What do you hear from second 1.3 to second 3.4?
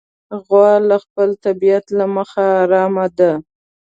طبیعت له مخې ارامه ده.